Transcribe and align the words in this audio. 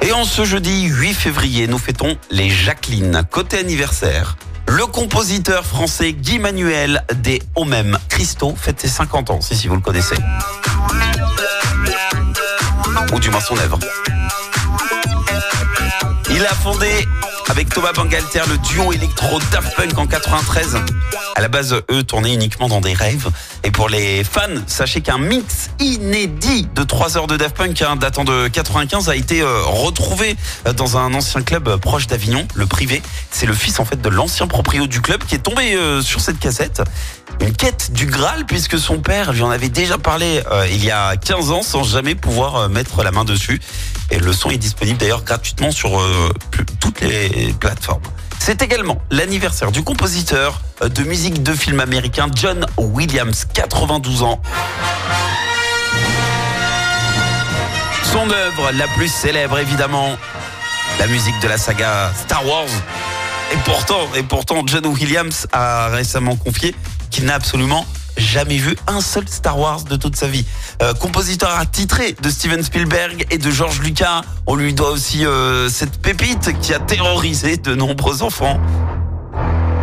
Et 0.00 0.12
en 0.12 0.24
ce 0.24 0.44
jeudi 0.44 0.84
8 0.84 1.12
février, 1.12 1.66
nous 1.66 1.78
fêtons 1.78 2.16
les 2.30 2.48
Jacqueline. 2.48 3.22
Côté 3.30 3.58
anniversaire, 3.58 4.36
le 4.66 4.86
compositeur 4.86 5.66
français 5.66 6.12
Guy 6.12 6.38
Manuel 6.38 7.04
des 7.16 7.42
même 7.66 7.98
Christo 8.08 8.54
fête 8.56 8.80
ses 8.80 8.88
50 8.88 9.30
ans, 9.30 9.40
si, 9.40 9.54
si 9.54 9.68
vous 9.68 9.74
le 9.74 9.82
connaissez. 9.82 10.16
Ou 13.12 13.18
du 13.18 13.30
moins 13.30 13.40
son 13.40 13.58
œuvre. 13.58 13.78
Il 16.30 16.44
a 16.46 16.54
fondé 16.54 17.06
avec 17.48 17.68
Thomas 17.68 17.92
Bangalter 17.92 18.42
le 18.48 18.58
duo 18.58 18.92
électro 18.92 19.38
Daft 19.50 19.74
Punk 19.76 19.98
en 19.98 20.06
93. 20.06 20.76
À 21.34 21.40
la 21.40 21.48
base, 21.48 21.74
eux 21.90 22.02
tournaient 22.02 22.34
uniquement 22.34 22.68
dans 22.68 22.80
des 22.80 22.94
rêves. 22.94 23.28
Et 23.64 23.70
pour 23.70 23.88
les 23.88 24.24
fans, 24.24 24.40
sachez 24.66 25.00
qu'un 25.00 25.18
mix 25.18 25.70
inédit 25.80 26.68
de 26.74 26.82
3 26.82 27.16
heures 27.16 27.26
de 27.26 27.36
Daft 27.36 27.56
Punk 27.56 27.82
hein, 27.82 27.96
datant 27.96 28.24
de 28.24 28.48
95 28.48 29.08
a 29.08 29.16
été 29.16 29.40
euh, 29.40 29.62
retrouvé 29.64 30.36
dans 30.76 30.96
un 30.96 31.14
ancien 31.14 31.42
club 31.42 31.76
proche 31.76 32.06
d'Avignon, 32.06 32.46
le 32.54 32.66
privé. 32.66 33.02
C'est 33.30 33.46
le 33.46 33.54
fils 33.54 33.80
en 33.80 33.84
fait 33.84 34.00
de 34.00 34.08
l'ancien 34.08 34.46
proprio 34.46 34.86
du 34.86 35.00
club 35.00 35.24
qui 35.24 35.34
est 35.34 35.42
tombé 35.42 35.74
euh, 35.74 36.02
sur 36.02 36.20
cette 36.20 36.38
cassette. 36.38 36.82
Une 37.40 37.52
quête 37.52 37.92
du 37.92 38.06
Graal 38.06 38.46
puisque 38.46 38.78
son 38.78 39.00
père 39.00 39.32
lui 39.32 39.42
en 39.42 39.50
avait 39.50 39.68
déjà 39.68 39.98
parlé 39.98 40.42
euh, 40.50 40.66
il 40.70 40.84
y 40.84 40.90
a 40.90 41.16
15 41.16 41.50
ans 41.50 41.62
sans 41.62 41.82
jamais 41.82 42.14
pouvoir 42.14 42.56
euh, 42.56 42.68
mettre 42.68 43.02
la 43.02 43.10
main 43.10 43.24
dessus. 43.24 43.60
Et 44.10 44.18
le 44.18 44.32
son 44.32 44.50
est 44.50 44.58
disponible 44.58 44.98
d'ailleurs 44.98 45.24
gratuitement 45.24 45.70
sur 45.70 46.00
euh, 46.00 46.32
les 47.02 47.52
plateformes. 47.58 48.02
C'est 48.38 48.62
également 48.62 48.98
l'anniversaire 49.10 49.70
du 49.70 49.84
compositeur 49.84 50.60
de 50.80 51.02
musique 51.04 51.42
de 51.42 51.52
film 51.52 51.80
américain 51.80 52.26
John 52.34 52.66
Williams, 52.76 53.46
92 53.54 54.22
ans. 54.22 54.40
Son 58.04 58.28
œuvre 58.30 58.72
la 58.72 58.88
plus 58.88 59.08
célèbre 59.08 59.58
évidemment, 59.58 60.16
la 60.98 61.06
musique 61.06 61.38
de 61.40 61.48
la 61.48 61.56
saga 61.56 62.12
Star 62.24 62.46
Wars. 62.46 62.66
Et 63.52 64.22
pourtant, 64.24 64.62
John 64.66 64.86
Williams 64.86 65.46
a 65.52 65.88
récemment 65.88 66.36
confié 66.36 66.74
qu'il 67.10 67.26
n'a 67.26 67.34
absolument 67.34 67.86
jamais 68.16 68.56
vu 68.56 68.76
un 68.86 69.00
seul 69.00 69.28
Star 69.28 69.58
Wars 69.58 69.82
de 69.84 69.96
toute 69.96 70.16
sa 70.16 70.26
vie. 70.26 70.44
Euh, 70.82 70.94
compositeur 70.94 71.50
attitré 71.58 72.14
de 72.20 72.30
Steven 72.30 72.62
Spielberg 72.62 73.26
et 73.30 73.38
de 73.38 73.50
George 73.50 73.80
Lucas, 73.80 74.22
on 74.46 74.54
lui 74.54 74.74
doit 74.74 74.90
aussi 74.90 75.24
euh, 75.24 75.68
cette 75.68 76.00
pépite 76.00 76.58
qui 76.60 76.74
a 76.74 76.78
terrorisé 76.78 77.56
de 77.56 77.74
nombreux 77.74 78.22
enfants. 78.22 78.60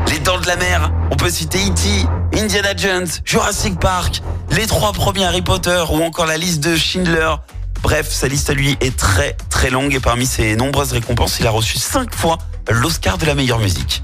Les 0.08 0.20
Dents 0.20 0.40
de 0.40 0.48
la 0.48 0.56
Mer, 0.56 0.92
on 1.12 1.16
peut 1.16 1.30
citer 1.30 1.60
E.T., 1.60 2.40
Indiana 2.40 2.76
Jones, 2.76 3.08
Jurassic 3.26 3.80
Park, 3.80 4.22
les 4.52 4.68
trois 4.68 4.92
premiers 4.92 5.26
Harry 5.26 5.42
Potter 5.42 5.84
ou 5.92 6.04
encore 6.04 6.26
la 6.26 6.38
liste 6.38 6.62
de 6.62 6.76
Schindler. 6.76 7.36
Bref, 7.82 8.12
sa 8.12 8.28
liste 8.28 8.50
à 8.50 8.54
lui 8.54 8.78
est 8.82 8.96
très 8.96 9.38
très 9.50 9.70
longue 9.70 9.94
et 9.94 10.00
parmi 10.00 10.26
ses 10.26 10.56
nombreuses 10.56 10.92
récompenses, 10.92 11.38
il 11.40 11.48
a 11.48 11.52
reçu 11.52 11.78
cinq 11.78 12.14
fois 12.14 12.38
l'Oscar 12.70 13.18
de 13.18 13.26
la 13.26 13.36
meilleure 13.36 13.60
musique. 13.60 14.02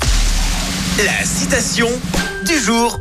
La 1.04 1.26
citation 1.26 1.90
du 2.46 2.58
jour. 2.58 2.98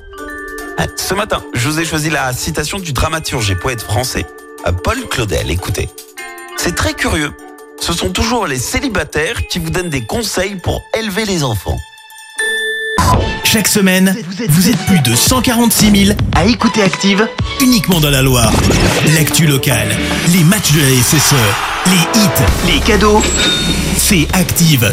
Ah, 0.79 0.87
Ce 0.97 1.15
matin, 1.15 1.43
je 1.55 1.69
vous 1.69 1.81
ai 1.81 1.85
choisi 1.85 2.11
la 2.11 2.33
citation 2.33 2.79
du 2.79 2.93
dramaturge 2.93 3.51
et 3.51 3.55
poète 3.55 3.83
français 3.83 4.27
euh, 4.67 4.73
Paul 4.73 4.99
Claudel. 5.09 5.51
Écoutez, 5.51 5.89
c'est 6.57 6.75
très 6.75 6.95
curieux. 6.95 7.33
Ce 7.81 7.93
sont 7.93 8.11
toujours 8.11 8.47
les 8.47 8.59
célibataires 8.59 9.47
qui 9.49 9.59
vous 9.59 9.71
donnent 9.71 9.91
des 9.91 10.05
conseils 10.05 10.57
pour 10.57 10.83
élever 10.99 11.25
les 11.27 11.45
enfants. 11.45 11.77
Chaque 13.45 13.69
semaine, 13.69 14.17
vous 14.49 14.69
êtes 14.71 14.79
plus 14.87 15.01
de 15.01 15.15
146 15.15 16.07
000 16.07 16.19
à 16.35 16.45
écouter 16.47 16.83
Active 16.83 17.29
uniquement 17.61 18.01
dans 18.01 18.11
la 18.11 18.23
Loire. 18.23 18.53
L'actu 19.15 19.47
locale, 19.47 19.89
les 20.33 20.43
matchs 20.45 20.73
de 20.73 20.81
la 20.81 21.03
SSE, 21.03 21.35
les 21.87 22.21
hits, 22.21 22.73
les 22.75 22.81
cadeaux, 22.81 23.23
c'est 23.97 24.27
Active. 24.33 24.93